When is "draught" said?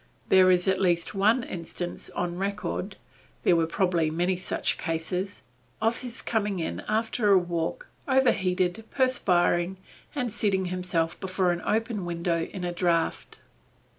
12.71-13.41